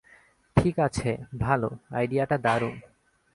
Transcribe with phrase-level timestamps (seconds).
[0.57, 1.17] ঠিক আছে,
[1.39, 1.61] ভাল,
[1.91, 2.75] আইডিয়াটা দারুণ।